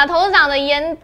[0.00, 0.96] 哇，头长的烟。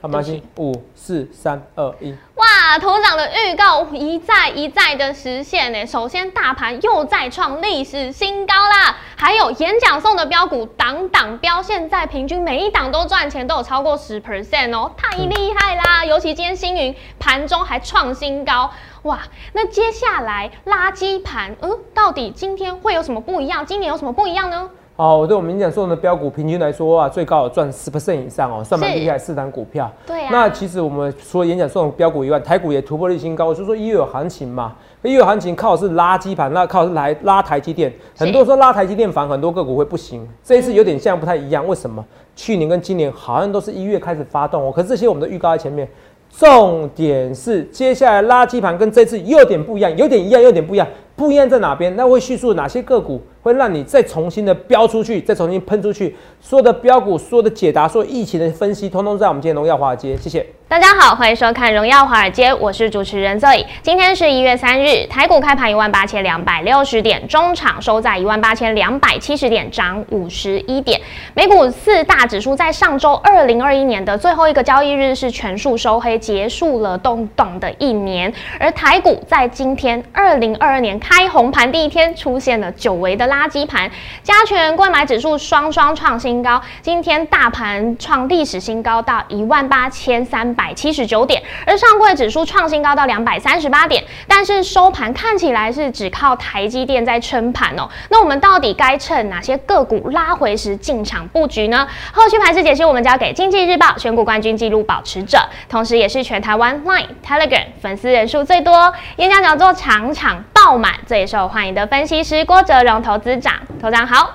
[0.00, 2.14] 好，马西，五四三二一。
[2.36, 5.84] 哇，头长的预告一再一再的实现呢。
[5.84, 8.96] 首先，大盘又再创历史新高啦。
[9.16, 16.04] 还有演讲送的标股，档档标，现在平均每一档都赚钱，都有超过十 percent 哦，太厉害啦！
[16.04, 18.70] 尤其今天星云盘中还创新高，
[19.02, 19.18] 哇！
[19.54, 23.66] 那接下来垃圾盘，嗯，到底今天会有什么不一样？
[23.66, 24.70] 今年有什么不一样呢？
[25.00, 29.90] 哦，我对我们讲说的标股平均来说啊，最高有赚十 percent 以上哦，算蛮厉害，四档股票。
[30.06, 30.28] 对啊。
[30.30, 37.90] 那其实我们除了演讲说的标股以外，台股也突破历新高，就说一月有行情嘛，一月行情靠的是垃圾盘，那靠是来拉台积电。
[38.14, 42.04] 很多说拉台积电反很多个股会不行，这一次有点像不太一样，为什么？
[42.36, 45.88] 去年跟今年好像都是一月开始发动哦，可是这些我们都预告在前面。
[46.28, 50.86] 重点是接下来垃圾盘跟这次有点不一样，有点一样，有点不一样。
[51.16, 51.96] 不一样在哪边？
[51.96, 56.14] 那会叙述哪些个股会让你再重新的标出去，再重新喷出去？
[56.40, 60.16] 所有的标股，所有的解答，所有疫情的分析，通通在我们今天荣耀华尔街。
[60.16, 60.46] 谢谢。
[60.68, 63.66] 大家好，欢迎收看《荣耀华尔街》，我是主持人 Zoe。
[63.82, 71.00] 今天是一月三日，台股开盘一万八千两百六十点，中场收在一万八千两百七十点，涨五十一点。
[71.34, 78.32] 美股四大指数在上周二零二一年的最后一个交易日是全数收黑，结束了动荡的一年。
[78.60, 83.90] 而台股在今天二零二二年开红盘第一天，出现了久违的垃圾盘，
[84.22, 86.60] 加权购买指数双双创新高。
[86.82, 90.50] 今天大盘创历史新高，到一万八千三。
[90.54, 97.88] 百七十九点，而上柜指数创新高到两百三十八点，但是收盘看起来是只靠台积电在撑盘哦。
[98.08, 101.86] 那我们到底该趁哪些个股拉回时进场布局呢？
[102.12, 114.30] 后续盘势解析我们交给经济日报选股冠军纪录保持者，同时也是全台湾 Line Telegram 粉丝人数最多、演讲讲座场场爆满、最受欢迎的分析师郭哲荣投资长，头长好。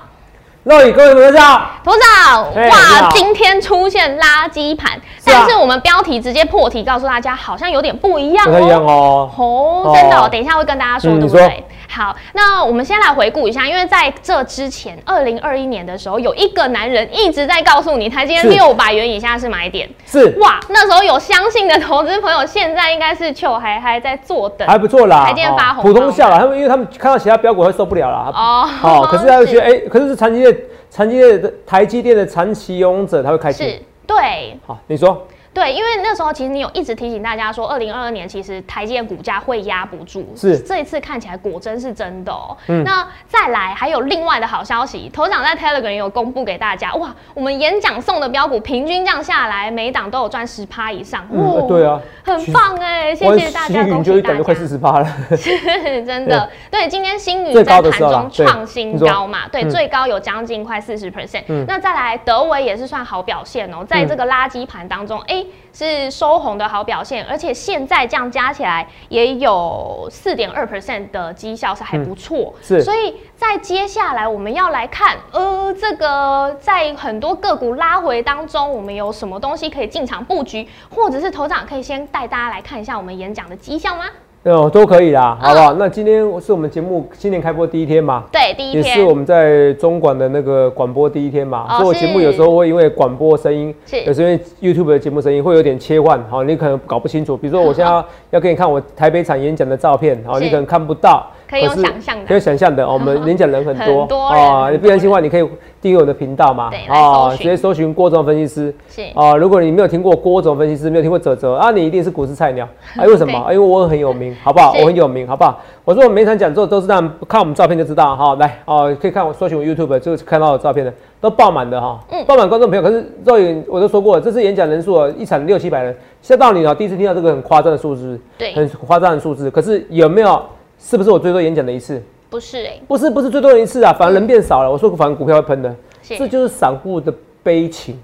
[0.67, 9.30] 各位各位好，头长，哇，今天出现垃圾盘，但是我们标题直接破题告诉大家，好像有点不一样哦。
[9.38, 11.63] 哦，真的，等一下会跟大家说，对不对？
[11.90, 19.90] 好，那我们先来回顾一下，因为在这之前，二零二一年的时候，有一个男人一直在告诉你，台积电六百元以下是买点。
[20.06, 25.25] 是哇，那时候有相信的投资朋友，现在应该是就还还在坐等，还不错啦。
[25.25, 28.31] 台积电发红，普通下啦，他们因为他们看到其他标股会受不了啦。
[28.34, 30.56] 哦，好，可是他又觉得，哎，可是是长期的
[30.90, 33.68] 长期的台积电的长期拥有者，他会开心。
[33.68, 34.57] 是，对。
[34.66, 35.25] 好，你说。
[35.55, 40.27] 对，因为那时候其实你有一直提醒大家说，二零二二年其实台积电股价会压不住。
[40.35, 42.55] 是，这一次看起来果真是真的哦。
[42.67, 42.83] 嗯。
[42.83, 51.25] 那再来还有另外的好消息，头长在 Telegram 有公布给大家，哇，我们演讲送的标股平均这样下来，每档都有赚十趴以上。
[51.31, 52.01] 嗯，对啊。
[52.25, 54.38] 很棒哎，谢谢大家，恭喜大家。
[54.38, 55.07] 就快四十趴了。
[55.38, 56.49] 是，真的。
[56.69, 59.47] 对，今天新宇在盘中创新高嘛？
[59.49, 61.44] 对，最高有将近快四十 percent。
[61.47, 61.63] 嗯。
[61.65, 65.44] 那再来德维也是算好表现哦，在这个垃圾盘当中，哎。
[65.73, 72.81] 是收红的好表现，而且现在这样加起来也有四点二 percent 的绩效是还不错，是。
[72.81, 84.06] 所以在接下来我们要来看，呃，这个在很多个股拉回当中，我们有什么东西可以进场布局，或者是头长可以先带大家来看一下我们演讲的绩效吗？
[84.45, 85.73] 哦，都可以啦，好不好？
[85.73, 88.25] 那今天是我们节目新年开播第一天嘛？
[88.31, 91.79] 对，第一天也是我们在中广的那个广播第一天嘛。
[91.79, 93.73] 所以我节目有时候会因为广播声音，
[94.06, 94.29] 有时候
[94.61, 97.35] YouTube 的节目声音会有点切换，好，你可能搞不清楚。
[97.35, 101.25] 比如说我现在要给你看我台北场演讲的照片，好，你可能看不到。
[101.55, 102.88] 可以用想象的，可以想象的。
[102.88, 105.49] 我们 演讲人很多啊，你不相信的话，你可以
[105.81, 106.69] 订阅我的频道嘛。
[106.89, 108.75] 啊，直接搜寻郭总分析师。
[108.89, 112.67] 是啊，如果你没有听过郭总分析师，没有听过泽泽啊，你一定是股市菜鸟。
[112.97, 113.33] 啊，为什么？
[113.53, 114.73] 因为我很有名，好不好？
[114.81, 115.59] 我很有名，好不好？
[115.85, 118.35] 我说我每场讲座都是这样，看我们照片就知道哈。
[118.35, 121.99] 来哦，可以看我搜寻我 YouTube 就看到我照片的，都爆满的哈。
[122.11, 122.83] 嗯，爆满观众朋友。
[122.83, 125.95] 可是肉眼我都说过，这次演讲人数啊，一场六七百人。
[126.21, 129.49] 吓到你了，第一次听到这个很夸张的数字，对，很夸张的数字。
[129.51, 130.41] 可是有没有？
[130.85, 132.00] 是不是我最多演讲的一次？
[132.29, 134.72] 不是哎，不是不是最多人一次啊，反而人变少了。
[134.72, 138.00] 我说反正股票会喷的，这就是散户的悲情，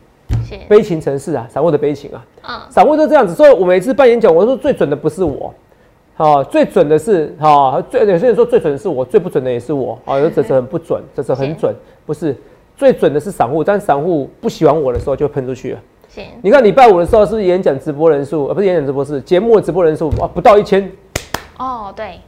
[0.67, 2.25] 悲情城市啊，散户的悲情啊。
[2.41, 3.35] 嗯，散户都这样子。
[3.35, 5.53] 所以我每次办演讲，我说最准的不是我，
[6.15, 10.17] 好，最准的是哈，最有些人说最准的是我，最不准的也是我啊。
[10.17, 11.71] 有这是很不准，这是很准，
[12.07, 12.35] 不是
[12.75, 15.79] 最准的是散户，但散户不喜欢我的时候就喷出去了。
[16.09, 20.91] 行，你看礼拜五的时候是不是演讲直播人数，而不是演讲直播是节目的直播人数啊，不到一千。
[21.59, 22.19] 哦，对。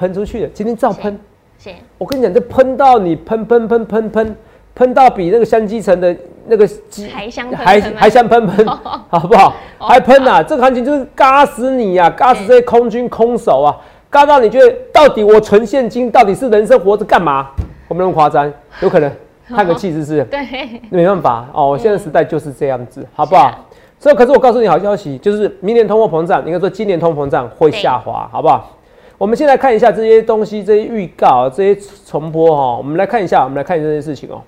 [0.00, 1.20] 喷出去的，今天照喷。
[1.58, 4.36] 行，我跟你讲，这喷到你喷喷喷喷喷
[4.74, 6.16] 喷到比那个香积层的
[6.46, 6.66] 那个
[7.12, 9.54] 还香还还香喷喷，好不好？
[9.78, 10.42] 还喷呐！
[10.42, 13.76] 这个行情就是嘎死你呀，嘎死这些空军空手啊，
[14.08, 17.48] 嘎到你觉得到底我存现金到底是人生活着干嘛？
[17.86, 18.50] 我没那么夸张，
[18.80, 19.12] 有可能
[19.50, 20.24] 叹个气是不是？
[20.24, 23.52] 对，没办法哦，现在时代就是这样子，好不好？
[23.98, 28.78] 所以，可是我告诉你好消息，就是明年通货膨胀，应该说今年通货膨胀会下滑，好不好？
[29.20, 32.78] 我们先来看一下这些东西，这些预告，这些重播哈。
[32.78, 34.40] 我们来看一下，我们来看这些事情哦。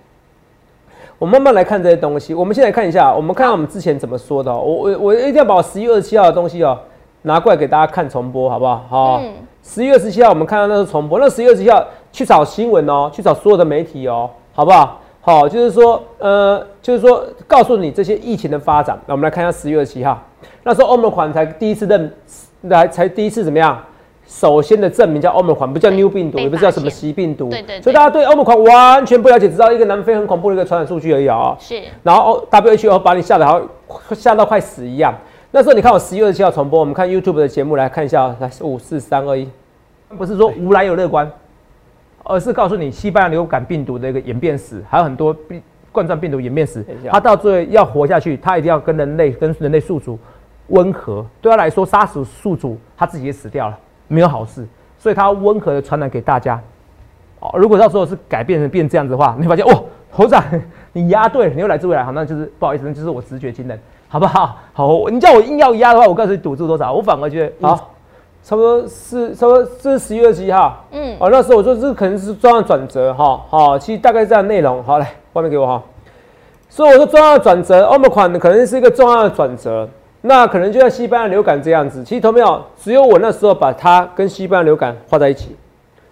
[1.19, 2.32] 我慢慢来看这些东西。
[2.32, 4.50] 我们先来看一下，我们看看我们之前怎么说的。
[4.50, 6.80] 我我我一定要把我十一月二十七号的东西哦
[7.20, 8.86] 拿过来给大家看重播，好不好？
[8.88, 9.22] 好，
[9.62, 11.19] 十一月二十七号我们看到那是重播。
[11.19, 15.02] 那十一月二十七号去找新闻哦，去找所有的媒体哦，好不好？
[15.20, 18.98] 好，就是说，呃，就是说，告诉你这些疫情的发展。
[19.04, 20.19] 那我们来看一下十月二十七号，
[20.62, 22.10] 那时候欧盟款才第一次认，
[22.62, 23.78] 来才第一次怎么样？
[24.32, 27.50] 首先的证明叫欧盟款，不叫 New 病毒，也不叫什么习病毒。
[27.50, 27.81] 对对。
[27.82, 31.55] 所以大家对欧盟款完全不了解，只知道一个南非很恐怖的一个传染数据而已啊。
[31.61, 31.82] 是。
[32.02, 33.61] 然后 WHO 把你吓得好
[34.14, 35.14] 吓到快死一样。
[35.50, 39.46] 那时候你看我十月二十七号重播，我们看 YouTube 的节目来看一下，来五四三二一，
[40.17, 41.31] 不是说无来有乐观。
[42.25, 46.84] 而是告诉你西班牙流感病毒的一个演变史，还有很多病冠状病毒演变史。
[47.11, 50.17] 它到最后要活下去，它一定要跟人类、跟人类宿主
[50.69, 51.26] 温和。
[51.40, 53.76] 对它来说，杀死宿主，它自己也死掉了，
[54.12, 54.66] 没有好事。
[54.98, 56.60] 所以它温和的传染给大家。
[57.40, 60.36] 哦，如果到时候是改变成变这样子的话，你发现哦，猴子
[60.92, 63.78] 你压对，你又来自未来，好，那就是不好意思，那就是我直觉惊人，
[64.08, 64.58] 好不好？
[64.72, 67.88] 好，你叫我硬要压的话，我告诉你赌注多少，我反而觉得好。
[68.44, 75.80] 差不多是差不多这是十一月十一号，嗯，哦，那时候我说这可能是重要转折哈，好，其实大概这样内容，好，来画面给我哈，
[76.68, 79.88] 所以我说重要转折，欧盟款可能是一个重要的转折，
[80.24, 85.56] 那可能就像西班牙流感这样子，其实同没有，只有我那时候把它跟西班牙流感画在一起，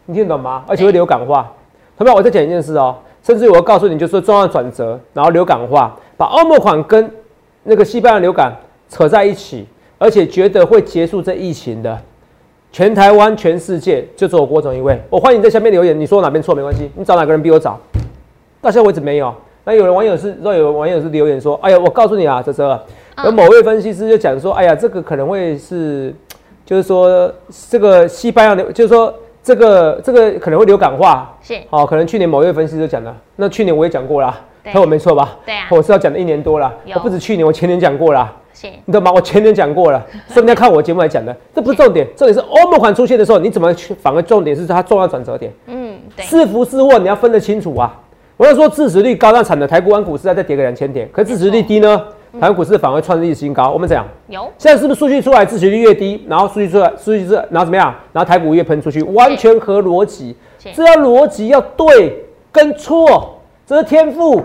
[0.07, 0.65] 你听得懂吗？
[0.67, 1.53] 而且会流感化，
[1.97, 2.17] 同没有？
[2.17, 7.09] 我再讲一件事哦，甚至我要告诉你，就是重要转折，然后流感化，把欧盟款跟
[7.63, 8.53] 那个西班牙流感
[8.89, 9.65] 扯在一起，
[9.97, 11.97] 而且觉得会结束这疫情的。
[12.73, 15.01] 全台湾、全世界就只有郭总一位。
[15.09, 17.79] 我欢迎你在下面留言，你说哪边错没关系，你找哪个人比我早。
[18.61, 19.33] 到现在为止没有。
[19.65, 22.81] 那有人网友是，若有网友是留言说：“哎呀，我告诉你啊，这这
[23.25, 26.15] 有某位分析师就讲说，哎呀，这个可能会是，
[26.65, 27.33] 就是说
[27.69, 29.13] 这个西班牙的，就是说
[29.43, 31.37] 这个这个可能会流感化。
[31.43, 35.37] 是，好，可能去年某位分析师讲的，那去年我也讲过啦，他我没错吧？
[35.45, 38.37] 对啊，我是要讲的一年多了，我不止去年，我前年讲过了。
[38.85, 39.11] 你懂吗？
[39.11, 43.95] 我前年讲过了， 顺便看我节目来讲的，这不是重点，重点是欧盟款出现的时候，你怎么去？
[43.95, 45.51] 反而重点是它重要转折点。
[45.67, 47.99] 嗯，对，是福是祸，你要分得清楚啊。
[48.37, 52.05] 我要说致死率高，那惨的台股湾股市再跌个两千点，可致死率低呢？
[52.39, 53.71] 台湾股市反而创历史新高。
[53.71, 57.93] 我们讲有，现在是不是数据出来，致死率越低，然后数据出来，数据是然后怎么样？
[58.13, 60.37] 然后台股越喷出去，完全合逻辑。
[60.75, 64.43] 这要逻辑要对跟错，这是天赋。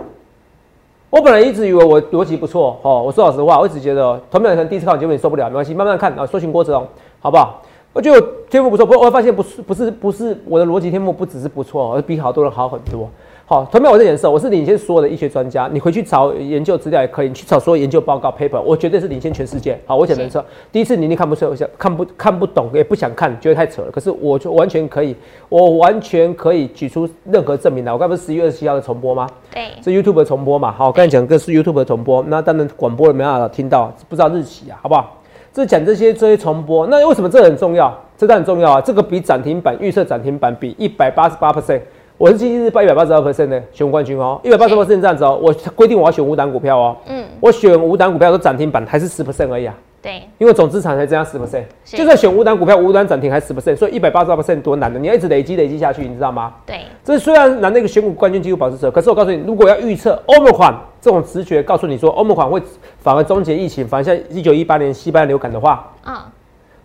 [1.12, 6.86] 我本来一直以为我逻辑不错，哦，我说老实话，我一直觉得，同样可能第一次看节目你受不了，没关系，慢慢看啊，搜寻郭子龙，
[7.20, 7.62] 好不好？
[7.94, 13.10] 我觉得天赋不错，不过，我发现不是，不是，不是我的逻辑天赋不只是不错，而比好多人好很多。
[13.48, 15.70] 好，同样我在颜色，我是领先所有的医学专家。
[15.72, 19.80] 你回去找研究资料也可以，你去找所有研究报告 paper，我绝对是领先全世界。
[19.86, 23.92] 好，我讲的是第一次你你看不出，我想看不看不懂，也不想看，觉得太扯了。
[23.92, 25.16] 可是我就完全可以，
[25.48, 27.94] 我完全可以举出任何证明来。
[27.94, 29.30] 我刚不是十一月二十七号的重播吗？
[29.54, 30.72] 对，是 YouTube 的重播嘛？
[30.72, 35.18] 好，刚才讲个是 YouTube 的重播，那当然广播没办法听到，不知道日期啊，好不好？
[35.54, 37.96] 这讲这些这些重播，那为什么这很重要？
[38.18, 38.82] 这很重要啊！
[38.82, 41.82] 这个比涨停板预测涨停板比一百八十八 percent。
[42.18, 56.54] 我是今天是报一百八十二 percent 的选冠军哦，一百八十二 percent 这样子哦，我规定我要选五档股票哦，嗯，我选五档股票都涨停板还是十 percent 而已啊，对，因为总资产才增加十 percent，就算选五档股票五档涨停还十 percent，所以一百八十二 percent 多难的，你要一直累积累积下去，你知道吗？
[56.66, 62.62] 对，这虽然拿那个选股冠军纪录保持者，可是我告诉你，如果要预测欧盟款这种直觉告诉你说欧盟款会
[63.00, 66.32] 反而终结疫情，反而像一九一八年西班牙流感的话，啊，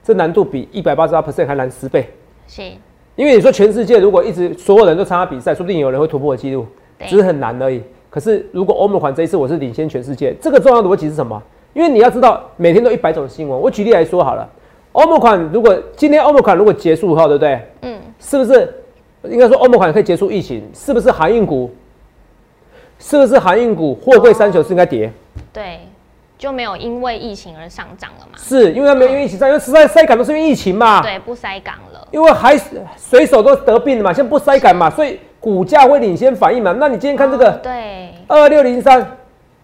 [0.03, 2.11] 这难度比一百八十二 percent 还难十倍，
[2.49, 2.63] 是。
[3.21, 6.67] 因为你说全世界如果一直所有人都参加比赛，说不定有人会突破纪录，
[7.07, 7.83] 只是很难而已。
[8.09, 11.41] 可是如果欧盟款这一次我是领先全世界，这个重要的逻辑是什么？
[11.75, 13.61] 因为你要知道每天都一百种新闻。
[13.61, 14.49] 我举例来说好了，
[14.93, 17.61] 欧盟款如果今天欧盟款如果结束后，对不对？
[17.83, 18.73] 嗯，是不是
[19.25, 20.63] 应该说欧盟款可以结束疫情？
[20.73, 21.71] 是不是航运股？
[22.99, 25.13] 是不是航运股货柜三雄是应该跌？
[25.53, 25.81] 对。
[26.41, 28.39] 就没有因为疫情而上涨了嘛？
[28.39, 31.03] 是因为它没有因为疫情上，因为实在塞港都是因为疫情嘛。
[31.03, 32.09] 对，不塞港了。
[32.11, 32.59] 因为还
[32.97, 36.75] 水手都得病了嘛，现在不塞港嘛，所以股价会领先反应嘛。
[36.81, 39.19] 那你今天看这个，对，二六零三，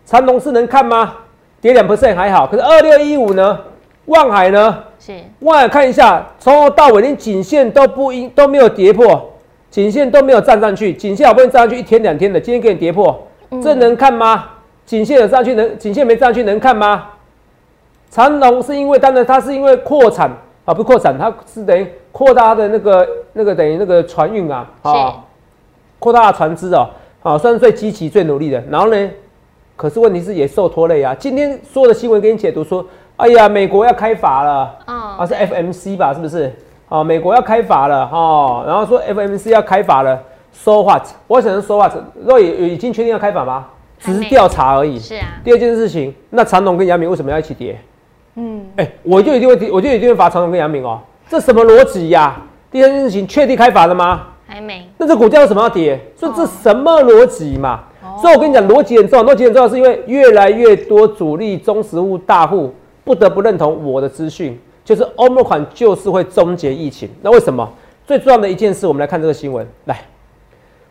[0.04, 1.14] 长隆是能看吗？
[1.62, 3.58] 跌两 percent 还好，可是二六一五呢？
[4.04, 4.84] 望海呢？
[5.00, 5.14] 是。
[5.40, 9.32] 望海看一下，从头到尾连颈线都不应都没有跌破，
[9.70, 13.26] 颈线都没有站上去，颈线好不容易站上去一天两天的，今天给你跌破，
[13.62, 14.50] 这能看吗？
[14.86, 17.08] 颈线有上去能，颈线没上去能看吗？
[18.08, 20.30] 长龙是因为当然它是因为扩产
[20.64, 25.24] 啊，不扩产，它是等于扩大的那个那个等于那个船运啊，啊，
[25.98, 26.88] 扩大船只哦，
[27.22, 28.62] 啊，算是最积极、最努力的。
[28.70, 29.10] 然后呢，
[29.74, 31.14] 可是问题是也受拖累啊。
[31.18, 36.14] 今天所有的新闻给你解读说，哎呀，美国要开法了，啊，是 FMC 吧？
[36.14, 36.54] 是不是？
[36.88, 41.02] 啊，美国要开法了哈，然后说 FMC 要开法了，So what？
[41.26, 41.92] 我想 So what？
[42.24, 43.66] 若已已经确定要开法吗？
[43.98, 44.98] 只是调查而已。
[44.98, 45.40] 是啊。
[45.44, 47.78] 第二件事情，那长隆跟杨明为什么要一起跌？
[48.34, 51.00] 嗯，哎，我就一定会，我就一定会罚长隆跟杨明哦。
[51.28, 52.42] 这什么逻辑呀？
[52.70, 54.28] 第三件事情，确定开罚了吗？
[54.46, 54.86] 还没。
[54.98, 55.98] 那这股价为什么要跌？
[56.18, 57.84] 说这什么逻辑嘛？
[58.20, 59.24] 所以我跟你讲，逻辑很重要。
[59.24, 62.72] 逻辑很重要，是因为越来越多主力中实物大户
[63.04, 67.08] 不得不认同我的资讯，就是欧盟款就是会终结疫情。
[67.22, 67.68] 那为什么？
[68.06, 69.66] 最重要的一件事，我们来看这个新闻。
[69.86, 70.00] 来，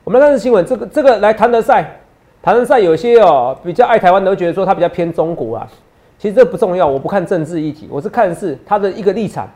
[0.03, 0.65] 我们来看这个新闻。
[0.65, 1.99] 这个这个来谭德赛，
[2.45, 5.67] 谭德赛有些哦比较爱台湾的，觉得说他比较偏中国啊。
[6.19, 9.49] 其实这不重要，我不看政治议题，我是看的是他的一个立场。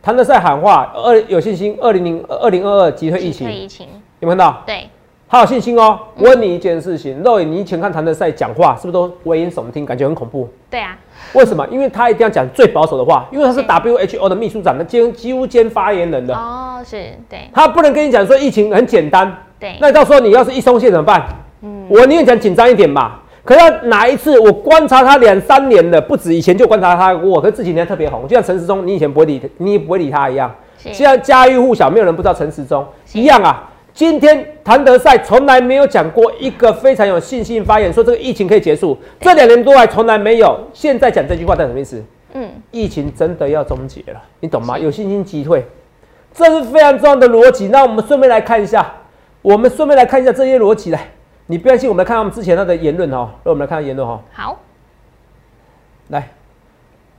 [0.00, 3.50] 谭德赛喊话，二有信心，二零零二零二二击退疫情。
[3.50, 3.88] 疫情
[4.20, 4.62] 有没有看到？
[4.64, 4.88] 对，
[5.28, 5.98] 他有信心哦。
[6.14, 10.48] 我问你一件事情，肉眼你以前看谭德赛讲话，是不是都危言耸听，感觉很恐怖？
[10.70, 10.96] 对啊。
[11.32, 11.66] 为什么？
[11.72, 16.32] 因为他一定要讲最保守的话，因为他是 WHO 的秘书长，的兼几乎兼发言人的。
[16.36, 17.50] 哦，是对。
[17.52, 19.36] 他不能跟你讲说疫情很简单。
[19.58, 19.76] 对。
[19.80, 21.26] 那到时候你要是一松懈怎么办？
[21.88, 21.96] 嗯。
[21.96, 23.22] 我宁愿讲紧张一点吧。
[23.44, 30.54] 可是哪一次我观察他两三年了，不止以前就观察他过，可是这几年特别红，就像陈时中，你以前不会理，你也不会理他一样。
[30.76, 33.70] 现在家喻户晓，没有人不知道陈时中一样啊。
[33.94, 38.96] 今天谭德赛从来没有讲过一个非常有信心发言，说这个疫情可以结束。
[39.18, 42.04] 这两年多来从来没有，现在讲这句话代表什么意思？
[42.34, 44.78] 嗯，疫情真的要终结了，你懂吗？
[44.78, 45.64] 有信心击退，
[46.34, 47.68] 这是非常重要的逻辑。
[47.68, 48.86] 那我们顺便来看一下，
[49.40, 51.12] 我们顺便来看一下这些逻辑来。
[51.48, 51.88] 你不相信？
[51.88, 53.30] 我们来看他们之前他的言论哈。
[53.42, 54.20] 那我们来看言论哈。
[54.32, 54.58] 好，
[56.08, 56.28] 来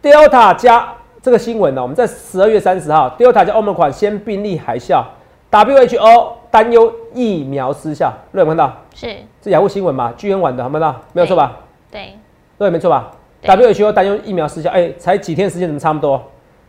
[0.04, 1.82] ，Delta 加这个新闻呢？
[1.82, 5.04] 我们在十二月三十号，Delta 加欧盟款先病例海啸
[5.52, 8.14] ，WHO 担忧疫苗失效。
[8.32, 8.72] 有没有看到？
[8.94, 10.14] 是，是雅虎新闻嘛？
[10.16, 10.96] 巨人网的，有没有？
[11.14, 11.58] 没有错吧？
[11.92, 12.14] 对，
[12.60, 13.12] 对，没错吧
[13.44, 16.22] ？WHO 担忧疫苗失效，哎，才几天时间，怎么差不多？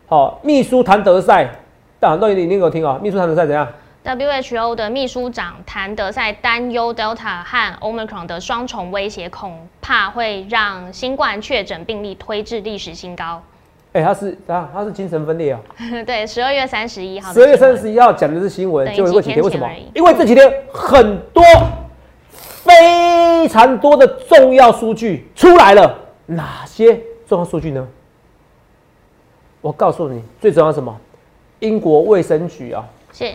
[0.07, 1.49] 好，秘书谭德赛，
[2.01, 3.69] 但很多你你给我听哦，秘书谭德赛怎样
[4.05, 13.43] ？WHO 的秘书长谭德赛担忧 Delta 和 Omicron 的双重威胁，恐怕会让新冠确诊病例推至历史新高。
[13.93, 15.61] 哎，他是啊，他是精神分裂啊。
[16.07, 17.33] 对，十二月三十一号。
[17.33, 19.43] 十二月三十一号讲的是新闻，就有几天？
[19.43, 19.69] 为什么？
[19.95, 21.43] 因为这几天很多
[22.33, 25.99] 非常多的重要数据出来了。
[26.27, 27.87] 哪些重要数据呢？
[29.61, 30.97] 我告诉你，最重要什么？
[31.59, 32.85] 英国卫生局啊。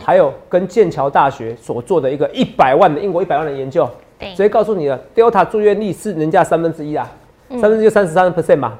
[0.04, 3.88] 还有跟剑桥大学所做的一个一百万的英国一百万的研究，
[4.20, 7.10] 直接告诉你了，Delta 住院率是人家三分之一啊，
[7.50, 8.74] 三分之一三十三 percent 嘛，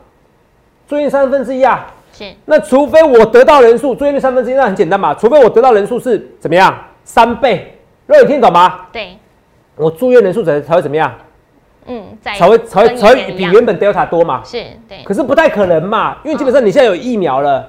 [0.89, 2.25] 住院三分之一啊，是。
[2.45, 7.75] 那除非我得到人数住院率三分之一，那很简单嘛，除非我得到人数是怎么样三倍，
[8.07, 8.87] 肉你听懂吗？
[8.93, 9.17] 对。
[9.77, 11.13] 我住院人数才才会怎么样？
[11.87, 14.43] 嗯，才会才会才会比原本 Delta 多嘛？
[14.45, 15.03] 是对。
[15.05, 17.69] 可是不太可能嘛，因为基本上你现在有疫苗了。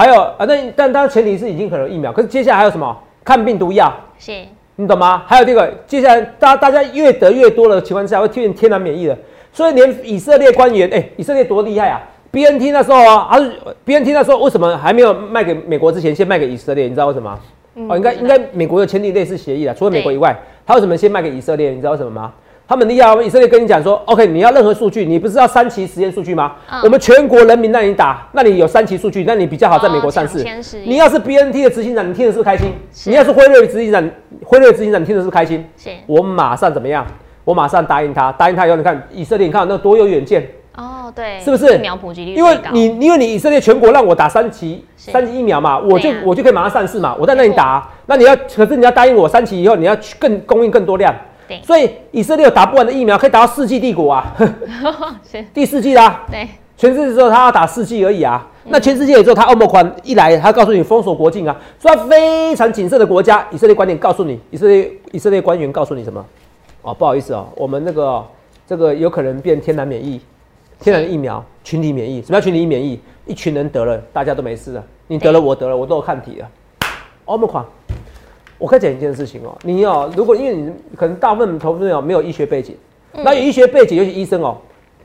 [0.00, 3.94] 还有啊，那但当然前提是已经可能疫苗，可是接下来还有什么抗病毒药？
[4.18, 4.32] 是，
[4.76, 5.22] 你懂吗？
[5.26, 9.18] 还有这个，接下来大大家越得越多的情况下，会出现天然免疫的。
[9.52, 13.52] 所以连以色列官员，哎，以色列多厉害啊！B N T 那时候啊，还是
[13.84, 16.84] B N T 那时候为什么还没有卖给美国之前，先卖给以色列？
[16.84, 17.38] 你知道为什么？
[17.86, 20.34] 哦，应该应该美国有签订类似协议的，除了美国以外，
[20.66, 21.72] 他为什么先卖给以色列？
[21.72, 22.32] 你知道为什么吗？
[22.70, 26.52] 他们厉害，以色列跟你讲说，OK，你要任何数据，你不是要三期实验数据吗？
[26.84, 30.46] 我们全国人民让你打，那你有三期数据，那你比较好在美国上市。
[30.84, 32.72] 你要是 BNT 的执行长，你听的是不是开心？
[33.06, 34.08] 你要是辉瑞执行长，
[34.44, 35.66] 辉瑞执行长，你听的是不是开心？
[36.06, 37.04] 我马上怎么样？
[37.44, 40.48] 我马上答应他，答应他以后，你看以色列，你看那多有远见。
[40.76, 41.76] 哦，对，是不是？
[41.76, 47.90] 疫苗普及率因为你，因为你以色列全国让我打三期三期疫苗嘛，我就我就可以马上上市嘛，我在那里打。
[48.06, 51.12] 那你要，可是你要答应我三期以后，你要去更供应更多量。
[51.64, 54.36] 所以以色列有打不完的疫苗，可以打到世纪帝国啊！
[55.54, 56.24] 第四季啦。
[56.30, 58.46] 对，全世界只有他要打四季而已啊。
[58.64, 63.46] 那全世界也只有他欧盟款一来，他告诉你封锁国境啊，说非常谨慎的国家。
[63.50, 66.24] 以色列观点告诉你，以色列以色列官员告诉你什么？
[66.82, 68.24] 哦，不好意思哦，我们那个
[68.66, 70.20] 这个有可能变天然免疫，
[70.78, 72.22] 天然疫苗群体免疫。
[72.22, 73.00] 什么叫群体免疫？
[73.26, 74.84] 一群人得了，大家都没事了。
[75.06, 76.48] 你得了，我得了，我都有抗体了。
[77.24, 77.64] 欧盟款。
[78.60, 82.76] 我可以讲一件事情哦，你哦，如果因为你可能大部分投资人哦没有医学背景，
[83.24, 84.58] 那有医学背景，尤其医生哦，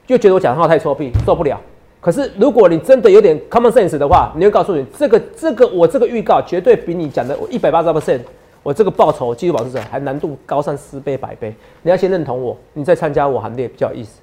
[0.06, 1.58] 就觉得我讲的话太臭屁，受不了。
[2.02, 8.20] 可是如果你真的有点 common sense 的话，你会告诉你，这个这个我这个预告绝对比你讲的我一百八十 percent，
[8.62, 11.56] 我这个报酬技术保持者还难度高上十倍百倍。
[11.82, 14.20] 你要先认同我，你再参加我行列比较有意思，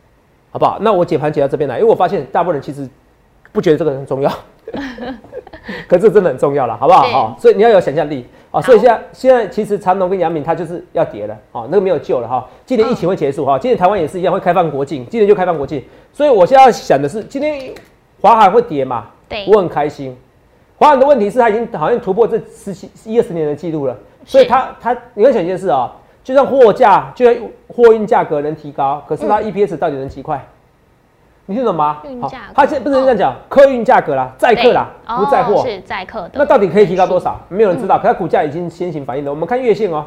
[0.50, 0.76] 好不好？
[0.82, 2.86] 那我解盘解到这边来，因为我发现大部分人其实
[3.50, 4.30] 不觉得这个很重要，
[5.88, 7.02] 可是真的很重要了，好不好？
[7.08, 8.26] 好，所以你要有想象力。
[8.52, 12.46] 啊，所以现在现在其实长隆跟阳明它就是要跌了，哦，那个没有救了哈。
[12.66, 15.82] 今年疫情会结束哈，今年台湾也是一样会开放国境，今年就开放国境。
[16.12, 17.72] 所以我现在要想的是，今天
[18.20, 19.06] 华海会跌嘛？
[19.26, 20.14] 对，我很开心。
[20.76, 25.90] 华海的问题是它已经好像突破这十七一二十年的记录了，所以它它你要想一件事啊，
[26.22, 27.36] 就算货价就算
[27.68, 30.46] 货运价格能提高，可是它 EPS 到底能几块？
[31.46, 32.02] 你听懂吗？
[32.20, 36.30] 好，他现在不是这样讲，客运价格啦，载客啦，不载货是载客的。
[36.34, 37.40] 那到底可以提高多少？
[37.48, 37.98] 没有人知道。
[37.98, 39.30] 可它股价已经先行反应了。
[39.30, 40.04] 我们看月线哦，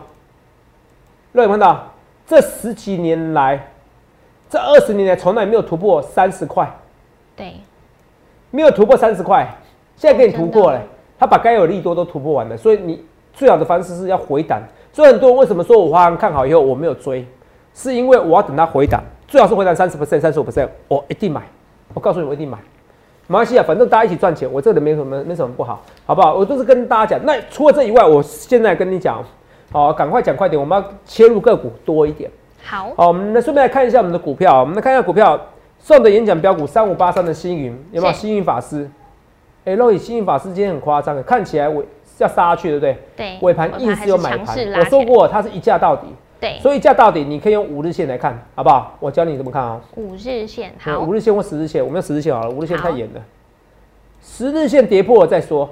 [1.33, 1.83] 各位看到
[2.25, 3.67] 这十几年来，
[4.49, 6.71] 这二十年来从来没有突破三十块。
[7.35, 7.55] 对，
[8.49, 9.45] 没有突破三十块，
[9.97, 10.81] 现在给你突破了。
[11.19, 14.61] 他把该有利多都突破完了，所以你最好的方式是要回档。
[14.93, 17.27] 所以很多人为什么说我华航看好以后我没有追，
[17.73, 19.03] 是因为我要等它回档。
[19.35, 21.41] 最好是回档三十 percent、三十五 percent，我一定买。
[21.93, 22.57] 我告诉你，我一定买。
[23.27, 26.33] 马来西亚，反正大家一起赚钱，我这个人没什么没什么不好，好不好？
[26.35, 27.25] 我都是跟大家讲。
[27.25, 29.21] 那除了这以外，我现在跟你讲，
[29.73, 32.31] 好，赶快讲快点，我们要切入个股多一点。
[32.63, 34.61] 好，好，我们来顺便来看一下我们的股票。
[34.61, 35.37] 我们来看一下股票
[35.79, 38.13] 送的演讲标股三五八三的星云有没有？
[38.13, 38.89] 星云法师，
[39.65, 41.85] 哎，肉以星云法师今天很夸张的，看起来尾
[42.19, 42.97] 要杀下去，对不对？
[43.17, 43.37] 对。
[43.41, 46.07] 尾盘硬是有买盘，我说过它是一价到底。
[46.45, 48.95] 对，所以价到底你可以用五日线来看，好不好？
[48.99, 49.81] 我教你怎么看啊？
[49.95, 53.21] 五日线好，五日线或十日线，我们用十日线好了，五日线太严了。
[54.21, 55.67] 十日线跌破了再说。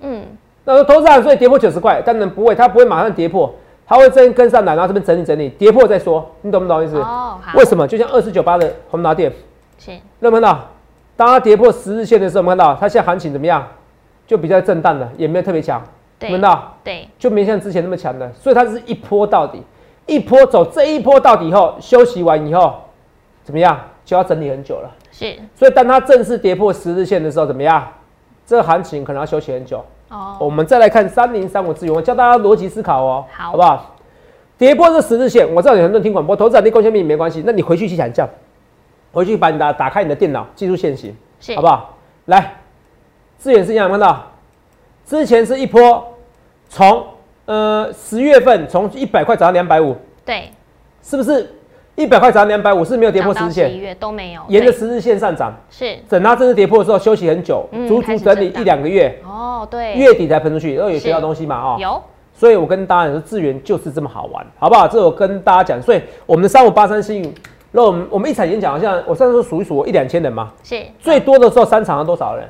[0.00, 0.24] 嗯，
[0.64, 3.54] 那说投资人所以跌破九十块，当然不会，它不会马上跌破，
[3.86, 6.96] 它会真跟上来，然后这边整理整理，跌破再说，你懂不懂意思？
[6.96, 7.56] 哦，好。
[7.56, 7.86] 为什么？
[7.86, 9.32] 就像二四九八的红达电，
[9.78, 10.66] 是，有看到？
[11.16, 13.64] 当它跌破十日线的时候，我们看到它现在行情怎么样？
[14.26, 15.80] 就比较震荡了，也没有特别强，
[16.18, 16.74] 看到？
[16.82, 19.62] 对，就没像之前那么强的，所以它是一波到底。
[20.06, 22.74] 一波走这一波到底后，休息完以后
[23.44, 23.78] 怎么样？
[24.04, 24.90] 就要整理很久了。
[25.10, 27.84] 是，所以当它正式跌破十日线的时候，怎么样？
[28.46, 29.84] 这个行情可能要休息很久。
[30.08, 33.96] 哦，我们再来看三零三五资源，我教大家逻辑思考哦，好，好不好？
[34.56, 38.28] 跌破这十日线，我知道你很多人听广播，投资者你贡献比没关系，那你回去去想一下，
[39.12, 41.12] 回去把你的打开你的电脑，记住现行，
[41.56, 41.96] 好不好？
[42.26, 42.60] 来，
[43.38, 44.24] 资源是一样，看到
[45.04, 46.14] 之前是一波
[46.68, 47.04] 从。
[47.46, 50.50] 呃，十月份从一百块涨到两百五，对，
[51.02, 51.52] 是不是？
[51.94, 53.70] 一百块涨到两百五是没有跌破十日线？
[53.70, 55.96] 十一月都没有，沿着十日线上涨，是。
[56.10, 62.02] 等它正式跌破的时候休息很久，足足整理一两个月，哦，对，月底才喷出去，然后有学到东西嘛，哦，有，
[62.34, 64.86] 所以我跟大家讲说，资源就是这么好玩，好不好？
[64.86, 67.32] 这我跟大家讲，所以我们的三五八三星
[67.70, 72.46] 那我们我们一场演讲好像我上次说数一数一两千人嘛，是，最多的时候三场要多少人？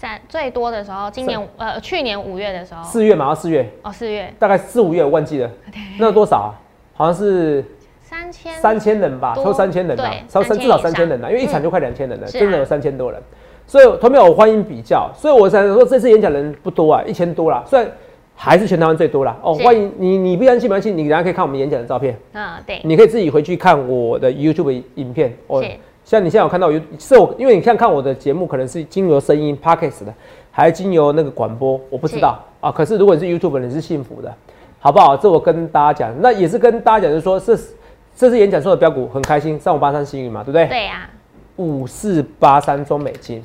[0.00, 3.70] 三最多的时候，今年呃去年五月的时候，四月嘛，上四月。
[3.82, 4.32] 哦，四月。
[4.38, 5.50] 大概四五月我忘记了，
[5.98, 6.56] 那多少啊？
[6.94, 7.62] 好像是
[8.00, 8.54] 三千。
[8.54, 13.22] 三千人吧，超三千人啊，超三至少三千人啊，因为一场就快两千人了，真的有三千多人。
[13.66, 17.86] 所以同学我欢迎比较，所以我才说这次演讲人不多啊，一千多啦，虽然
[18.34, 19.36] 还是全台湾最多啦。
[19.42, 22.16] 哦，欢迎你，你不相信没关系，你等下可以看我们演讲的照片。
[22.32, 25.62] 啊，对，你可以自己回去看我的 YouTube 影片哦。
[26.04, 30.12] 像你现在有看到有是我，因为你现在看我的节目，可能是经由声音 Pockets 的，
[30.50, 32.72] 还是经由那个广播，我不知道啊。
[32.72, 34.34] 可是如果你是 YouTube，你是幸福的，
[34.80, 35.16] 好不好？
[35.16, 37.56] 这我跟大家讲，那也是跟大家讲，就是说，这
[38.16, 40.66] 这次演讲说的标股很开心，三五八三幸运嘛，对不对？
[40.66, 41.08] 对呀。
[41.56, 43.40] 五四八三中美金，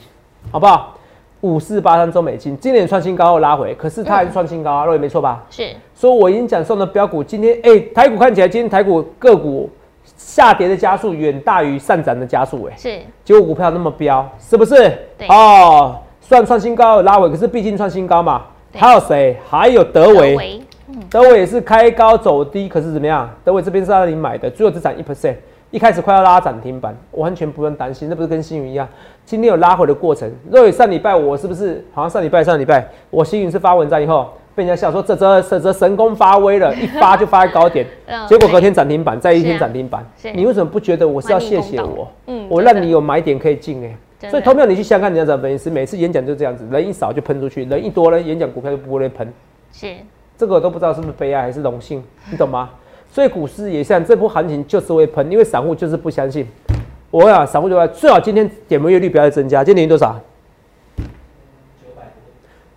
[0.50, 0.98] 好不好？
[1.42, 5.44] 五四八三中美金，今年创新高又拉回，可是它还是创新高啊，认为没错吧？
[5.52, 5.70] 是。
[5.94, 9.70] 所以我已经讲送的标股，今天哎，台股看起来今天台股个股。
[10.18, 14.76] 下跌的加速远大于上涨的加速，哎，是，结果股票那么飙，是不是？
[15.18, 18.44] 对，哦，算创新高拉尾，可是毕竟创新高嘛。
[18.74, 19.38] 还有谁？
[19.50, 20.62] 还有德维，
[21.10, 23.30] 德维也是开高走低，可是怎么样？
[23.44, 25.36] 德维这边是让你买的，最后只涨一 percent，
[25.72, 28.88] 一开始快要拉涨停板，完全不用担心，那不是跟星云一样，
[29.26, 30.30] 今天有拉回的过程。
[30.52, 34.30] 若上礼拜我是不是好像上礼拜上礼拜我星云是发文章以后。
[34.56, 37.86] 被人家笑说这这这这神功发威了， 一发就发在高点，
[38.28, 40.04] 结果隔天涨停板，再一天涨停板。
[40.34, 42.08] 你为什么不觉得我是要谢谢我？
[42.28, 44.30] 嗯，我让你有买点可以进哎。
[44.30, 49.32] 所以投票你去香港你要怎么分析，每次演讲就这样子，人一少就喷出去，人一多呢，演讲股票就不会喷。
[49.72, 49.94] 是，
[50.38, 52.70] 这个我都不知道是不是悲哀还是荣幸，你懂吗？
[53.12, 56.48] 所以股市也像这波行情就是会喷，因为散户就是不相信。
[57.12, 60.20] 我呀，散户就说最好今天点播月率不要再增加，今年多少？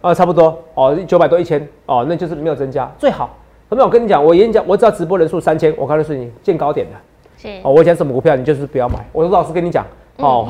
[0.00, 3.30] 啊，差不多哦，九百多一千哦，那就是没有增加，最好。
[3.68, 6.96] 那么我跟你讲，我演讲，我只要直播人数三千，我告诉你见高点的。
[7.36, 9.04] 是哦，我讲什么股票，你就是不要买。
[9.12, 9.84] 我说老实跟你讲
[10.18, 10.48] 哦。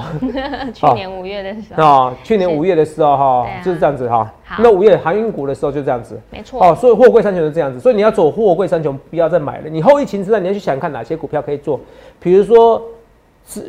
[0.73, 1.83] 去年五月的时候。
[1.83, 4.33] 啊，去年五月的时候哈，就是这样子哈。
[4.59, 6.19] 那五月航运股的时候就这样子。
[6.31, 6.63] 没错。
[6.63, 9.69] 哦，所以货柜三雄是这样子，所以你要走货柜三雄，不要再买了。
[9.69, 11.81] 你后疫情时代，你要去想看哪些股票可以做，
[12.21, 12.83] 比如说是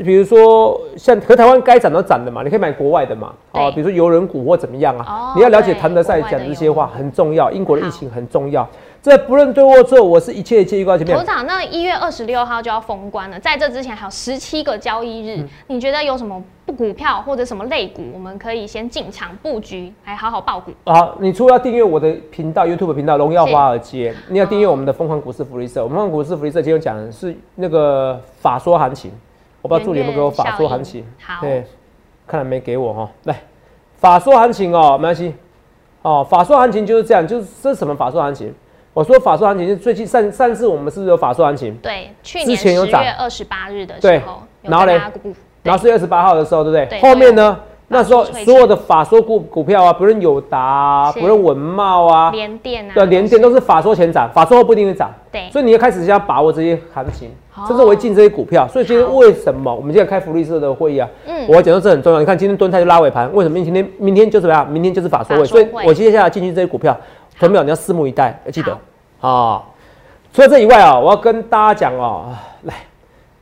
[0.03, 8.67] 比如说像和台湾该涨都涨的嘛，你可以买国外的嘛，啊，比如说游轮股或怎么样啊哦，你要了解对谭德赛讲这些话很重要，英国的疫情很重要。
[9.01, 11.23] 这不论对或错，我是一切一切预告前面头。
[11.23, 20.73] 长，那一月二十六号就要封关了，在这之前还有十七个交易日，嗯你觉得有什么不股票或者什么类股，我们可以先进场布局，还好好报股？
[20.83, 25.81] 好，你除了要订阅我的频道 YouTube 频道荣耀华尔街，你要订阅我们的疯狂股市福利社。
[25.81, 29.09] 我们疯狂股市福利社今天讲的是那个法说行情，
[29.61, 31.05] 我不知道助理有没有给我法说行情。
[31.21, 31.65] 好，对，
[32.27, 33.09] 看来没给我哈。
[33.23, 33.41] 来，
[33.95, 35.35] 法说行情哦，没关系。
[36.01, 38.53] 哦，法说行情就是这样，就是这是什么法说行情？
[38.93, 41.75] 我说法说行情是最近上上次我们是不是有法说行情？
[41.77, 46.85] 对，去之年十前有涨月二十八日的时候，然后嘞跟大家股，然后四月二十八号的时候，对不对？
[46.85, 47.59] 对后面呢？
[47.91, 55.09] 那时候所有的法说股股票啊，不论友达、啊，不论文茂啊，联电啊，对，联电都是法说前涨，法说后不一定会涨。
[55.31, 58.67] 对，所以你要开始先要把握这些行情哦，甚至为进这些股票。
[58.67, 61.09] 所以今天为什么我们今天开福利社的会议啊？
[61.25, 62.19] 嗯我要讲到这很重要。
[62.19, 63.59] 你看今天蹲泰就拉尾盘，为什么？
[63.63, 64.71] 今天明天就怎么样？
[64.71, 66.95] 明天就是法说会，法说会所以我接下来进去这些股票，
[67.39, 68.77] 朋友你要拭目以待，要记得
[69.19, 69.63] 啊。
[70.31, 72.75] 除了这以外啊，我要跟大家讲哦，啊来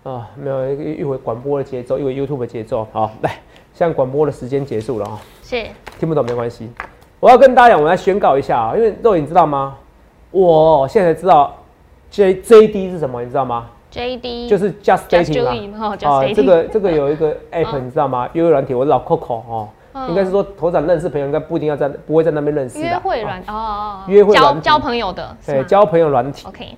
[0.03, 3.31] 啊，没有一一会广播的节奏，一会 YouTube 的节奏，好来，
[3.77, 5.19] 现在广播的时间结束了啊。
[5.43, 5.63] 是。
[5.99, 6.67] 听不懂没关系，
[7.19, 9.77] 我要跟大家讲，我来宣告一下啊，因为肉你知道吗？
[10.31, 11.55] 我现在才知道
[12.09, 15.53] J J D 是什么，你知道吗？JD，就是 Just Dating 啊。
[15.53, 17.85] Doing 哦啊这个这个有一个 app 嗯。
[17.85, 18.27] 你知道吗？
[18.33, 20.09] 约会软体，我老 Coco 哦，嗯。
[20.09, 22.83] 应该是说头长认识朋友，应该不一定要在不会在那边认识的。
[22.83, 23.99] 约会啊软哦。
[24.07, 26.47] 约会软交交朋友的，对交朋友软体。
[26.47, 26.75] OK，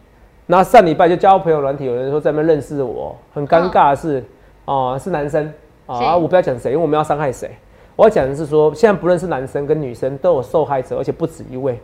[0.48, 4.26] 然后上礼拜就交朋友软体，有人说在那边认识我，很尴尬的是，
[4.66, 5.52] 哦、是男生
[5.94, 7.50] 啊、我不要讲谁，因为我们要伤害谁。
[7.96, 11.80] 我要讲的是说，现在不论是男生跟女生都有受害者，而且不止一位。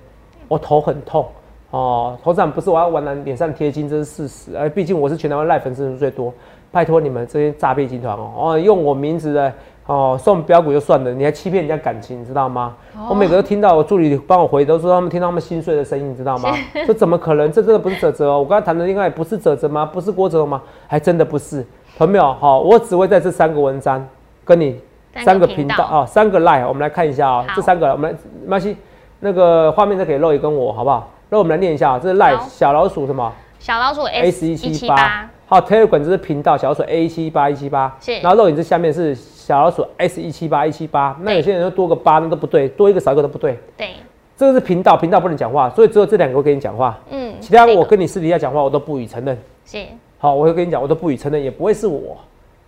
[0.47, 1.25] 我头很痛
[1.71, 4.55] 哦，头长不是我要往男脸上贴金，这是事实。
[4.55, 6.31] 而毕竟我是全台湾赖粉丝最多，
[6.71, 9.51] 拜托你们这些诈骗集团哦，哦用我名字的
[9.87, 12.77] 哦送标股就算了，你还欺骗人家感情，你知道吗？
[12.95, 16.55] 哦我每个都听到我助理帮我回，都说他们听到他们心碎的声音，你知道吗？
[16.87, 17.51] 这怎么可能？
[17.51, 18.39] 这真的不是泽泽哦！
[18.39, 19.85] 我刚才谈的恋爱不是泽泽吗？
[19.85, 20.61] 不是郭泽吗？
[20.87, 21.65] 还真的不是。
[21.97, 24.05] 朋友们好，我只会在这三个文章
[24.43, 24.77] 跟你
[25.23, 25.86] 三个频道。
[25.86, 27.53] 啊、三个 line，我们来看一下啊、好。
[27.55, 28.75] 这三个我们来没关系，
[29.21, 31.10] 那个画面再给肉也跟我好不好？
[31.29, 33.31] 那我们来念一下啊，这是 line 小老鼠什么？
[33.60, 35.29] 小老鼠 S 十一一七八。
[35.47, 38.19] 好 Telegram 这是频道小老鼠 A 七八一七八，是。
[38.19, 43.91] 然后肉影这下面是小老鼠 S 一七八一七八，那有些人说多个八那都不对，多一个少一个都不对，对，
[44.36, 49.38] 这个是频道，频道不能讲话，所以只有这两个会跟你讲话，嗯，其他我跟你私底下讲话我都不予承认。
[49.63, 49.77] 是
[50.17, 52.17] 好，我会跟你讲，我都不予承认，也不会是我，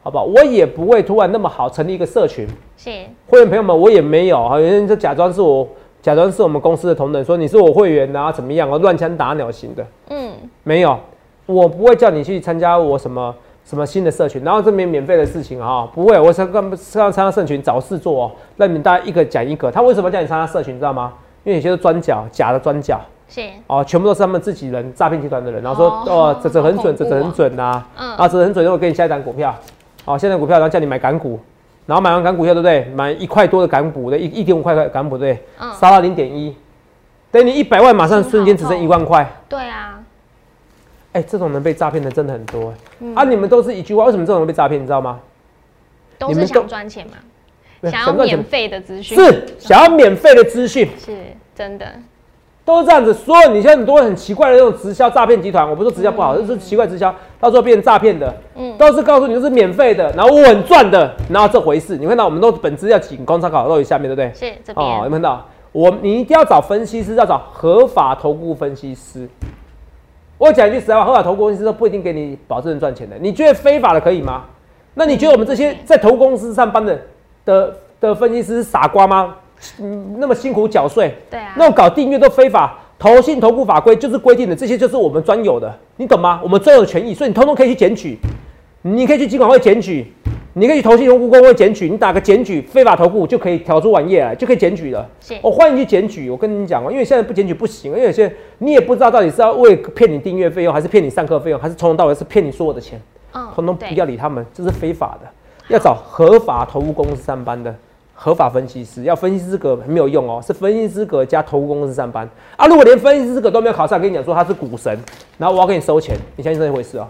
[0.03, 0.25] 好不好？
[0.25, 2.89] 我也不会突然那么好成立一个社群，是
[3.27, 5.67] 会员朋友们我也没有，哈有人就假装是我，
[6.01, 10.31] 假装是我们公司的同仁，说你是我会员啊，怎么样啊，乱枪打鸟型的，嗯，
[10.63, 10.99] 没有，
[11.45, 13.33] 我不会叫你去参加我什么
[13.65, 19.71] 什么新的社群，然后这边免费的事情啊，不会，我是干是要参加社群找事做哦，让你们大家一个讲一个。
[19.71, 21.13] 他为什么叫你参加社群，你知道吗？
[21.43, 22.99] 因为有些是专角，假的专角。
[23.29, 23.49] 是。
[23.67, 28.15] 哦，全部都是他们自己人，诈骗集团的人，然后说哦哦，这这很准，这这很准呐，嗯。
[28.15, 29.55] 啊，这很准，我给你下一档股票，
[30.05, 31.39] 哦，下一档股票，然后叫你买港股，
[31.85, 32.85] 然后买完港股票，对不对？
[32.95, 35.73] 买一块多的港股的，一一点五块的港股，对，嗯。
[35.73, 36.55] 杀到零点一，
[37.31, 39.99] 等你一百万马上瞬间只剩一万块，对啊，
[41.13, 43.15] 哎，这种人被诈骗的真的很多，嗯。
[43.15, 44.81] 啊，你们都是一句话，为什么这种人被诈骗？
[44.81, 45.19] 你知道吗？
[46.19, 51.15] 都是想赚钱嘛，想要免费的资讯，是想要免费的资讯，是
[51.53, 51.85] 真的，
[52.67, 53.13] 都是这样子。
[53.13, 61.95] 所有你现在很多很奇怪的那种直销诈骗集团，我不是说直销不好，就是奇怪直销，到时候变成诈骗的，嗯，都是告诉你都是免费的，然后稳赚的，然后这回事。
[61.95, 64.33] 你看到我们都本质要仅供参考，都有下面对不对？
[64.51, 65.45] 是这哦，有边没有看到？
[65.71, 69.29] 我你一定要找分析师，要找合法投顾分析师。
[70.37, 73.15] 我讲一句实在话，合法投顾分析师都不一定给你保证赚钱的。
[73.17, 74.43] 你觉得非法的可以吗？
[74.93, 76.99] 那你觉得我们这些在投公司上班的
[77.45, 79.35] 的的分析师是傻瓜吗？
[79.79, 86.39] 嗯，那么辛苦缴税，对啊，那种搞订阅都非法，投信投顾法规就是规定的，这些就是我们专有的，你懂吗？
[86.43, 88.17] 我们专有的权益，所以你通通可以去检举，
[88.83, 90.13] 你可以去金管会检举，
[90.53, 95.07] 你可以去投信投顾公会检举，你打个检举非法投顾就可以调出网页来，就可以检举了。
[95.19, 103.01] 是我、欢迎去检举，我跟你讲哦，因为现在不检举不行，因为有些你也不知道到底是要为骗你订阅费用，还是骗你上课费用，还是从头到尾是骗你所有的钱，
[103.33, 105.27] 嗯通通不要理他们，这是非法的，
[105.69, 107.73] 要找合法投顾公司上班的。
[108.19, 112.65] 合法分析师要分析资格没有用哦，是分析资格加投公司上班啊。
[112.65, 114.99] 如果连分析资格都没有考上，跟你讲说他是股神，
[115.37, 117.07] 然后我要给你收钱，你相信这一回事哦？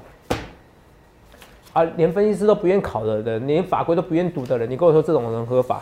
[1.71, 5.81] 啊，连分析师都不愿考的人，连法规都不愿读的人，你跟我说这种人合法？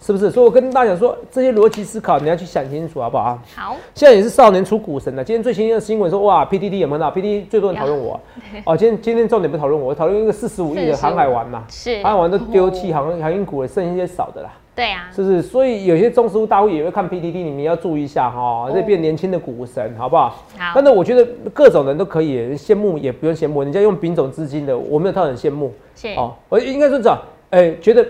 [0.00, 0.30] 是不是？
[0.30, 3.38] 所以我跟大家讲说，这些逻辑思考你要去想清楚，好不好？
[3.54, 5.24] 好，现在也是少年出股神了。
[5.24, 8.20] 今天最新的新闻说，哇，PDD 有没有到？PDD 最多人讨论我。
[8.64, 11.64] 哦，今天今天重点不讨论我，讨论一个四十五亿的航海王嘛。
[11.68, 12.02] 是。
[12.02, 14.50] 航海王都丢弃航航运股了，剩一些少的啦。
[14.74, 15.42] 对啊，是不是？
[15.42, 20.28] 所以有些中实物大户也会看 PDD，你们要注意一下哈，这变年轻的股神，好不好？
[20.56, 20.72] 好。
[20.72, 25.74] 但是我觉得各种人都可以羡慕，也不用羡慕，人家用丙种资金的，我没有他很羡慕。
[25.96, 26.14] 是。
[26.14, 27.18] 哦，我应该说这样，
[27.50, 28.06] 哎，觉得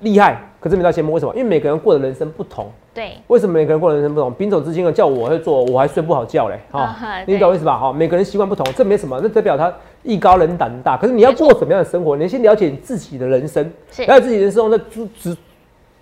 [0.00, 1.34] 厉害，可是没到羡慕，为什么？
[1.34, 2.70] 因为每个人过的人生不同。
[2.94, 3.12] 对。
[3.26, 4.32] 为什么每个人过的人生不同？
[4.32, 6.58] 丙种之金的叫我会做，我还睡不好觉嘞。
[6.70, 6.96] 哈，
[7.26, 7.76] 你懂意思吧？
[7.76, 9.72] 哈，每个人习惯不同，这没什么，那代表他
[10.02, 10.96] 艺高人胆大。
[10.96, 12.16] 可是你要过什么样的生活？
[12.16, 13.64] 你先了解你自己的人生，
[14.06, 15.36] 了解自己人生，那只只。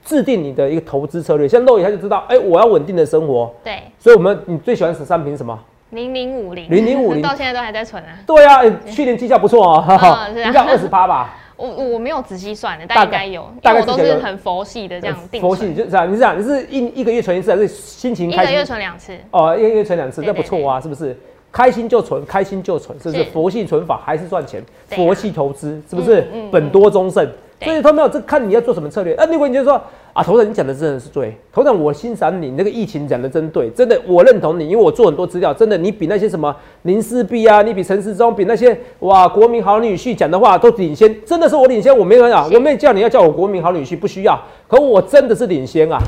[0.03, 3.55] 制定你的一个投资策略，像肉眼他就知道，哎，我要稳定的生活。
[3.63, 5.57] 对，所以我们你最喜欢十三瓶什么？
[5.91, 8.17] 零零五零，零零五零， 到现在都还在存啊。
[8.27, 11.37] 对啊，去年绩效不错哦，应该二十八吧。
[11.69, 15.41] 我我没有仔细算的，但应该有，大概都是很佛系的这样定。
[15.41, 18.53] 佛系就是这样，你这样，你是一一个月存一次，还是心情开心？
[18.53, 19.17] 一个月存两次。
[19.31, 21.17] 哦，一个月存两次，那不错啊，是不是？
[21.53, 23.25] 开心就存，开心就存，是不是？
[23.25, 24.63] 佛系存法还是赚钱？
[24.89, 26.27] 佛系投资是不是？
[26.51, 27.29] 本多终胜。
[27.63, 29.15] 所以他没有这看你要做什么策略。
[29.17, 29.79] 啊，如果你就说
[30.13, 45.99] 啊，头长你讲的真的是对，头长我欣赏你那个疫情讲的真对，真的我认同你，因为我做很多资料，真的你比那些什么林世璧啊，你比陈世忠，比那些哇国民好女婿讲的话都领先，真的是我领先，我没有啊，我没有叫你要叫我国民好女婿，不需要，可我真的是领先啊，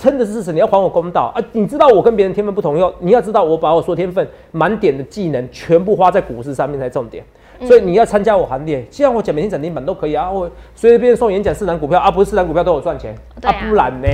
[0.00, 1.32] 真的是事实，你要还我公道。
[1.34, 1.42] 啊！
[1.52, 7.24] 你知道我跟别人天分不同以后，你要知道我把我说天分满点的技能全部花在股市上面才重点。
[7.62, 14.08] 所以你要参加我行列，既然我讲每天涨停板都可以啊，我随便送演讲四档股票啊，不是四档股票都有赚钱啊，不然呢？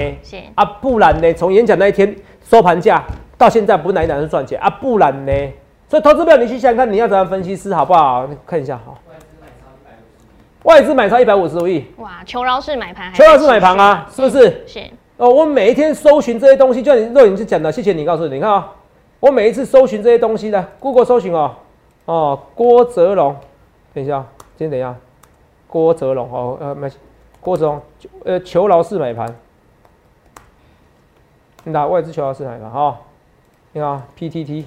[0.55, 1.33] 啊，不然呢？
[1.35, 3.03] 从演讲那一天收盘价
[3.38, 4.68] 到现在，不是哪一档是赚钱啊？
[4.68, 5.33] 不然呢？
[5.88, 8.29] 所以投资票你去想想看，你要怎样分析师好不好？
[8.46, 8.94] 看一下哈。
[10.64, 11.87] 外资买超一百五十五亿。
[11.96, 13.12] 哇，求饶式买盘。
[13.14, 14.62] 求饶式买盘啊，是不是？
[14.66, 14.81] 是。
[15.16, 18.70] 哦，我每一天搜寻这些东西，就像你肉眼去讲的，谢谢你告诉你，你看啊，
[19.20, 21.55] 我每一次搜寻这些东西的，Google 搜寻哦。
[22.06, 23.36] 哦，郭泽龙，
[23.94, 24.26] 等一下，
[24.58, 24.96] 先等一下，
[25.68, 26.90] 郭泽龙哦，呃，买
[27.40, 27.82] 郭泽龙，
[28.24, 29.32] 呃，求饶式买盘，
[31.64, 32.98] 你打外资求饶式买盘哈，
[33.72, 34.64] 你看 PTT，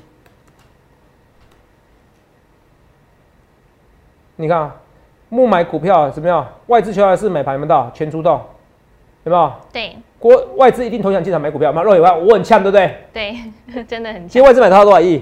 [4.38, 4.72] 你看
[5.30, 6.48] 木买股票怎么样？
[6.68, 8.40] 外资求饶式买盘没到，全出动，
[9.26, 9.52] 有没有？
[9.74, 11.84] 对，国外资一定投降进场买股票吗？
[11.84, 12.98] 若有话，我很呛，对不对？
[13.12, 14.30] 对， 真的很呛。
[14.30, 15.22] 今天外资买超多少亿？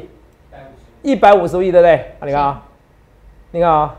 [1.02, 1.96] 一百五十亿，对不对？
[2.20, 2.62] 啊你看啊，
[3.52, 3.96] 你看啊，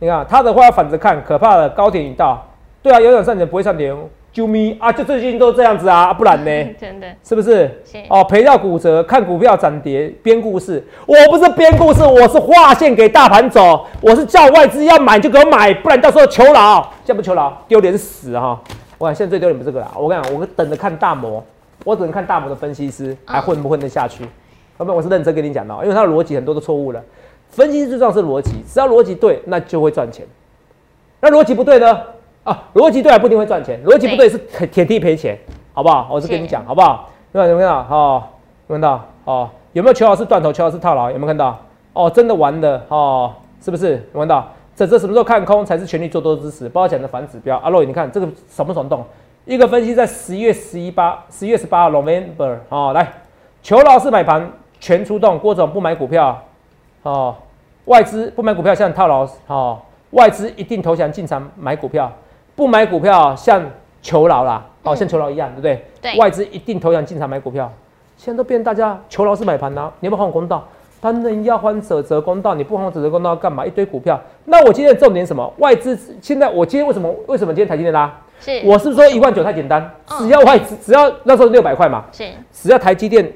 [0.00, 2.44] 你看他的话要反着看，可怕的高点已到。
[2.82, 3.96] 对啊，有点上点不会上点，
[4.34, 6.50] 啾咪啊，就最近都这样子啊，不然呢？
[6.80, 7.70] 真的，是不是？
[8.08, 10.84] 哦，赔掉骨折，看股票涨跌，编故事。
[11.06, 13.86] 我不是编故事，我是划线给大盘走。
[14.00, 18.60] 我是叫外资要买就给我买，不然到时候求饶，这不求饶，丢脸死哈！
[18.98, 21.44] 我讲现在最丢脸不是这个啦，我跟你讲，我等着看大摩，
[21.84, 24.24] 我只能看大摩的分析师还混不混得下去。
[24.82, 27.00] 后面我是认真跟你讲的，因为它的逻辑很多都错误了。
[27.50, 30.26] 分析最重要是逻辑，只要逻辑对，那就会赚钱。
[31.20, 32.00] 那逻辑不对呢？
[32.42, 35.38] 啊，逻辑对还不一定会赚钱，逻辑不对是铁地赔钱，
[35.72, 36.08] 好不好？
[36.10, 37.08] 我是跟你讲，好不好？
[37.30, 37.78] 有没有看到？
[37.88, 38.22] 哦，
[38.66, 39.08] 有看到？
[39.24, 41.12] 哦，有没有求老师断头，求老师套牢？
[41.12, 41.56] 有没有看到？
[41.92, 44.04] 哦，真的玩的哦，是不是？
[44.12, 44.48] 有看到？
[44.74, 46.68] 这这什么时候看空才是全力做多之时？
[46.68, 47.56] 不要讲的反指标。
[47.58, 49.04] 阿洛，你看这个爽不爽动？
[49.44, 53.12] 一个分析在十一月十一八，十一月十八，November，哦，来，
[53.62, 54.50] 求老师买盘。
[54.82, 56.42] 全出动，郭总不买股票，
[57.04, 57.32] 哦，
[57.84, 59.78] 外资不买股票像套牢，哦，
[60.10, 62.10] 外资一定投降进场买股票，
[62.56, 63.62] 不买股票像
[64.02, 65.84] 求饶啦，哦，像求饶一样，对不对？
[66.00, 67.70] 对，外资一定投降进场买股票，
[68.16, 70.66] 现在都变大家求饶是买盘呐，你要不要还我公道？
[71.00, 73.64] 当然要还者则公道，你不还者则公道干嘛？
[73.64, 75.48] 一堆股票，那我今天的重点什么？
[75.58, 78.12] 外资现在我今天为什么为什么今天台积电拉？
[78.40, 83.32] 是，我是说一万九太简单，只要外资只要那时候六百块嘛，是，只要台积电。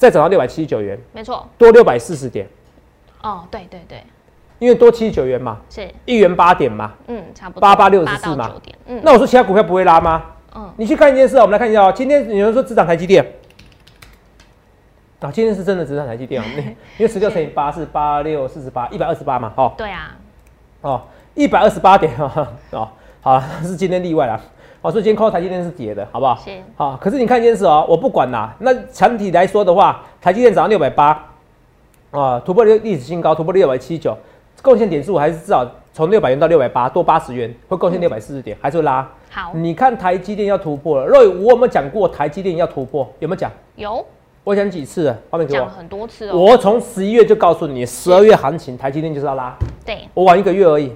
[0.00, 2.48] 再涨到六百七十九元，没错，多六百四十点。
[3.22, 4.02] 哦，对对对，
[4.58, 5.86] 因为多七十九元嘛，是。
[6.06, 7.60] 一元八点嘛，嗯，差不多。
[7.60, 8.50] 八八六十四嘛，
[8.86, 10.22] 嗯，那我说其他股票不会拉吗？
[10.54, 13.22] 嗯，你去看一件事啊，我们来看一下哦，今天有人说只涨台积电，
[15.20, 16.48] 啊，今天是真的只涨台积电 啊，
[16.96, 20.16] 因为十六乘以八是八六四十八，一百二十八嘛，哦，对啊，
[20.80, 21.02] 哦，
[21.34, 22.88] 一百二十八点啊，哦，
[23.20, 24.40] 好了，是今天例外了。
[24.82, 26.34] 好，所以今天看到台积电是跌的，好不好？
[26.42, 26.50] 是。
[26.74, 28.56] 好，可是你看一件事哦，我不管啦。
[28.60, 31.26] 那整体来说的话，台积电涨到六百八，
[32.10, 34.16] 啊，突破历历史新高，突破六百七九，
[34.62, 39.06] 贡献点数还是至少从六百元到六百八，多八十元，会贡献六百四十点，还是拉。
[39.28, 39.52] 好。
[39.54, 43.06] 你看台积电要突破了，若我有没有讲过台积电要突破？
[43.18, 43.52] 有没有讲？
[43.76, 44.02] 有。
[44.42, 45.18] 我讲几次了？
[45.28, 45.60] 画面给我。
[45.60, 46.38] 讲很多次哦。
[46.38, 49.54] 我从十一月就告诉你，十二月行情台积电就是要拉。
[49.84, 50.08] 对。
[50.14, 50.90] 我晚一个月而已，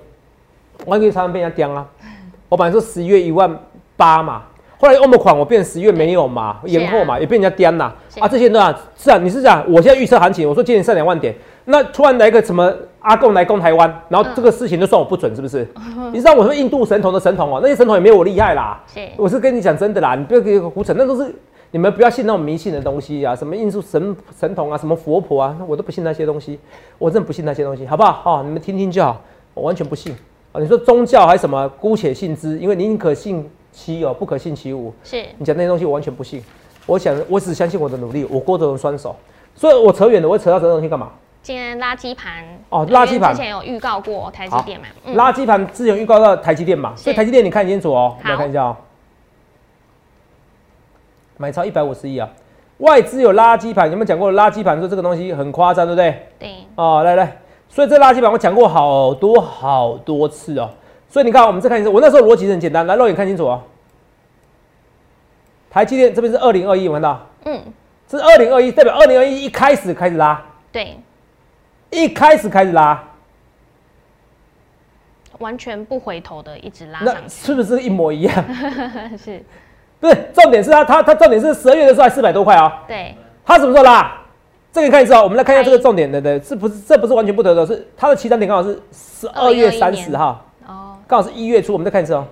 [0.87, 1.87] 晚一个月才能被人家刁啊。
[2.49, 3.59] 我本来说十一月一万
[3.97, 4.43] 八嘛。
[4.77, 7.95] 后来欧盟款我变十月没有嘛，延后嘛，也被人家颠啦。
[8.21, 11.35] 啊，这些都啊，是啊，你是讲我现在预测行情，我说今年上两万点，
[11.67, 15.67] 那突然来个什么阿贡来攻台湾，然后这个事情就算我不准，是不是？
[16.13, 18.83] 你知道我说印度神童的神童哦，那些神童也没有我厉害啦。
[18.93, 21.35] 是，我是跟你讲真的啦，你不要给胡扯，那都是
[21.71, 26.59] 你们不要信那种迷信的东西啊，什么印度神神童啊，什么佛婆啊，我都不信那些东西，
[26.99, 28.21] 我真的不信那些东西，好不好？
[28.25, 29.23] 哦，你们听听就好，
[29.55, 30.15] 我完全不信
[30.53, 30.61] 啊。
[30.61, 33.49] 你说宗教还是什么，姑且信之，因为宁可信。
[33.75, 36.43] 其有不可信其无，是你讲那些东西我完全不信。
[36.87, 39.15] 我想我只相信我的努力，我郭德荣双手。
[39.57, 41.11] 所以我扯远了，我扯到这东西干嘛？
[41.43, 44.87] 今天垃圾盘哦，垃圾盘之前有预告过台积电嘛？
[45.15, 46.95] 垃圾盘之前预告到台积电嘛？
[46.97, 48.77] 所以台积电你看清楚哦，来看一下哦。
[51.37, 52.29] 买超一百五十亿啊！
[52.79, 54.79] 外资有垃圾盘，有没有讲过垃圾盘？
[54.79, 56.27] 说这个东西很夸张，对不对？
[56.39, 56.55] 对。
[56.77, 57.37] 哦，来来，
[57.69, 60.71] 所以这垃圾盘我讲过好多好多次哦。
[61.15, 63.63] 所以你看，我们再看一次，我那时候逻辑很简单，来肉眼看清楚哦。
[65.71, 67.25] 台积电这边是二零二一，看到？
[67.45, 67.63] 嗯，
[68.11, 70.43] 是二零二一，代表二零二一一开始开始拉。
[70.73, 70.99] 对，
[71.91, 73.01] 一开始开始拉，
[75.39, 76.99] 完全不回头的一直拉。
[77.03, 78.35] 那是不是一模一样？
[79.17, 79.41] 是，
[80.01, 80.17] 不是？
[80.35, 82.73] 重点是它，它它重点是十二月的时候还四百多块哦。
[82.89, 84.21] 对，它什么时候拉？
[84.73, 86.81] 这个看一次哦，我们来看一下这个重点，对对，是不是？
[86.81, 90.45] 这不是完全不得的，是它的起涨点刚好是十二月三十号。
[91.07, 92.27] 刚好是一月初，我们再看一次哦。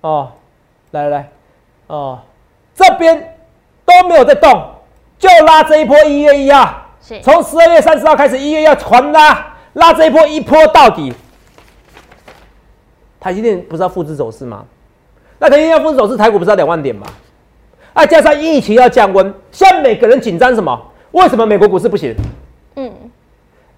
[0.00, 0.32] 哦，
[0.92, 1.28] 来来来，
[1.88, 2.20] 哦，
[2.74, 3.36] 这边
[3.84, 4.50] 都没有在动，
[5.18, 6.86] 就拉这一波一月一啊。
[7.02, 7.20] 是。
[7.20, 11.12] 从十二月三十号开始，一月要传拉，拉这一波一波到底。
[13.18, 14.64] 台积电不是要复制走势吗？
[15.38, 17.06] 那台积电要复制走势，台股不是要两万点吗？
[17.94, 20.92] 啊，加上疫情要降温，现在每个人紧张什么？
[21.12, 22.14] 为什么美国股市不行？
[22.76, 22.92] 嗯，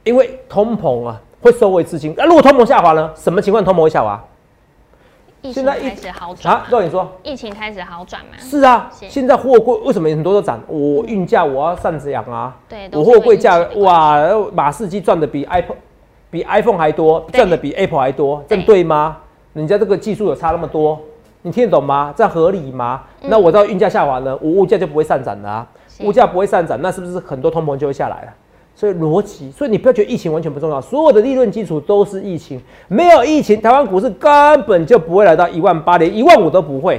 [0.04, 1.20] 因为通膨啊。
[1.46, 3.08] 会收回资金，那如果通膨下滑呢？
[3.14, 4.20] 什么情况通膨会下滑？
[5.52, 6.66] 现在开始好转啊？
[6.68, 8.32] 照你说，疫情开始好转吗？
[8.36, 10.60] 是啊，现在货柜为什么很多都涨？
[10.66, 12.56] 我运价我要上涨啊！
[12.68, 14.18] 对，我货柜价哇，
[14.52, 15.76] 马士基赚的比 iPhone
[16.30, 19.18] 比 iPhone 还多，赚的比 Apple 还多，这对吗？
[19.52, 21.00] 人家这个技术有差那么多，
[21.42, 22.12] 你听得懂吗？
[22.16, 23.04] 这样合理吗？
[23.20, 25.66] 那我到运价下滑呢，我物价就不会上涨了啊，
[26.00, 28.32] 物价不会上涨，那是不是很多通膨就会下来了？
[28.76, 36.98] 所以逻辑，所以你不要觉得疫情完全不重要，所有的利润基础都是疫情，没有疫情，台湾股市根本就不会来到一万八，连一万五都不会。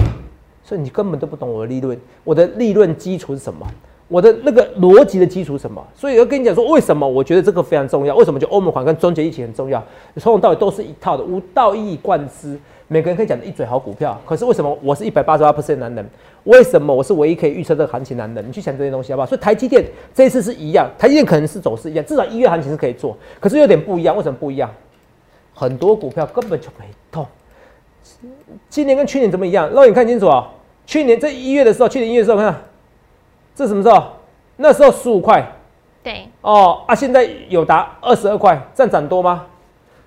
[0.64, 3.66] 所以你根本都不懂我的利润，我的利润基础是什么？
[4.10, 5.86] 我的那个逻辑的基础是什么？
[5.96, 8.16] 所以我跟你讲说，为什么我觉得这个非常重要？
[8.16, 9.82] 为什么就欧盟款跟终结疫情很重要？
[10.18, 12.60] 从头到尾都是一套的，无道一以贯之。
[12.90, 16.10] 每个人可以讲的一嘴好股票，可是为什么我是一百八十八 percent 男人？
[16.46, 18.48] 为什么我是唯一可以预测这个行情男人？
[18.48, 19.26] 你去想这些东西好不好？
[19.26, 24.16] 所以台积电这一次是一样，台积电可能是走势一样，至少一月行情是可以做，可是有点不一样。
[24.16, 24.72] 为什么不一样？
[25.54, 27.26] 很多股票根本就没动。
[28.70, 29.70] 今年跟去年怎么一样？
[29.74, 30.48] 让你看清楚啊！
[30.86, 32.56] 去年这一月的时候，去年一月的时候，看
[33.54, 34.02] 这什么时候？
[34.56, 35.46] 那时候十五块。
[36.02, 36.30] 对。
[36.40, 39.46] 哦啊，现在有达二十二块，这样涨多吗？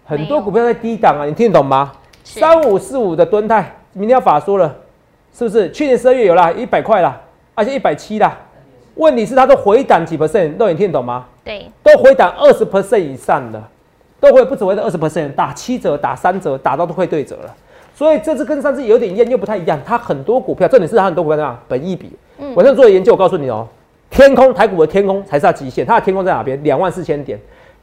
[0.06, 1.92] 很多股票在低档啊，你听得懂吗？
[2.38, 4.72] 三五四五的吨泰，明天要法说了，
[5.34, 5.68] 是不是？
[5.72, 7.20] 去年十二月有啦，一百块啦，
[7.56, 8.38] 而且一百七啦。
[8.94, 11.26] 问题是它都回档几 percent，都你听懂吗？
[11.42, 13.60] 对，都回档二十 percent 以上的，
[14.20, 17.54] 都会不止回到二十 percent，打七折、打三折，打到都会对折了。
[17.94, 19.80] 所以这次跟上次有点一样，又不太一样。
[19.84, 21.58] 它很多股票，重点是它很多股票怎么样？
[21.66, 22.12] 本益比。
[22.38, 22.52] 嗯。
[22.54, 23.66] 我现在做的研究，我告诉你哦，
[24.08, 26.62] 天空台股的天空才是它极限，它的天空在哪边？
[26.62, 27.38] 两万四千点，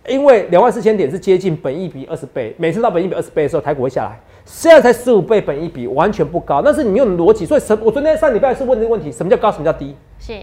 [0.08, 4.20] 因为两万四千点是接近本益比二十倍，每次到本益比二十倍的时候，台股会下来。
[4.48, 6.62] 现在才十五倍本一比，完全不高。
[6.62, 7.78] 但是你用逻辑，所以什？
[7.84, 9.52] 我昨天上礼拜是问这个问题：什么叫高？
[9.52, 9.94] 什么叫低？
[10.18, 10.34] 是。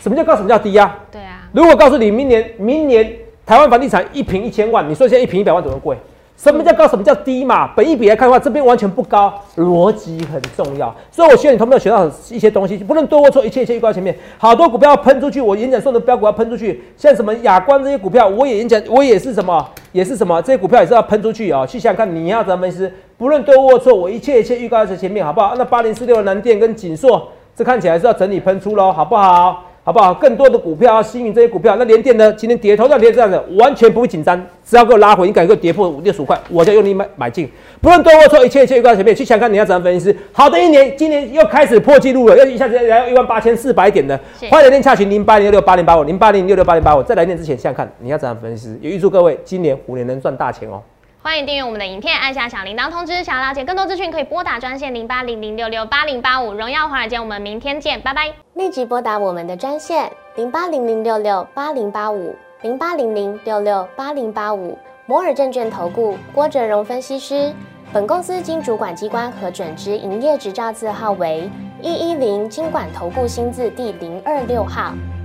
[0.00, 0.36] 什么叫高？
[0.36, 0.98] 什么叫低呀？
[1.10, 1.48] 对啊。
[1.52, 3.10] 如果告诉你明年，明年
[3.46, 5.96] 台湾房地产一平一千万，你说现在一平一百万怎么贵？
[6.42, 6.88] 什么叫高？
[6.88, 7.68] 什么叫低嘛？
[7.68, 10.92] 本一比来看的话，这边完全不高，逻辑很重要。
[11.08, 14.12] 所以我希望你同没有学到一些东西，不论多或错，一切一切预告前面。
[14.38, 21.64] 好多股票要喷出去，我演讲送的标股要喷出去，像什么亚光这些股票，我也演讲，我也是什么，也是什么，这些股票也是要喷出去啊。
[21.64, 22.90] 去想看，你要怎么分析？
[23.16, 25.54] 不论对或错，我一切一切预告在前面，好不好？
[25.56, 29.62] 那八零四六的南电跟锦硕，这看起来是要整理喷出喽，好不好？
[29.84, 30.14] 好不好？
[30.14, 31.74] 更多的股票要吸引这些股票。
[31.76, 32.32] 那连电呢？
[32.34, 34.40] 今天跌头上跌这样子，完全不会紧张。
[34.64, 37.50] 只要给我拉回，你敢给我跌破六十五块，我就用力买买进。
[37.80, 39.12] 不论对或错，一切一切预告前面。
[39.12, 40.16] 去想看你要怎样分析。
[40.30, 44.16] 好的一年，今年又开始破纪录了，又一下子来到一万八千四百点的。
[44.48, 47.02] 欢迎来电洽询零八零六八零八五零八零六六八零八五。
[47.02, 48.78] 在来电之前，想看你要怎样分析。
[48.80, 50.80] 也预祝各位今年虎年能赚大钱哦。
[51.24, 53.22] 欢迎订阅我们的影片，按下小铃铛通知。
[53.22, 56.52] 想要了解更多资讯，可以拨打专线零八零零六六八零八五。
[56.52, 58.34] 荣耀华尔街，我们明天见，拜拜。
[58.54, 67.52] 立即拨打我们的专线零八零零六六八零八五零八零零六六八零八五摩尔证券投顾郭哲荣分析师。
[67.92, 71.48] 本公司经主管机关核准之营业执照字号为
[71.80, 74.92] 一一零金管投顾新字第零二六号。